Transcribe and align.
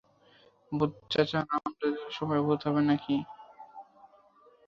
ভূত 0.71 0.91
চাচা, 1.11 1.39
রাম 1.49 1.65
লিলার 1.79 2.11
সময় 2.17 2.41
ভূত 2.45 2.59
হবে 2.67 2.81
নাকি? 2.89 3.15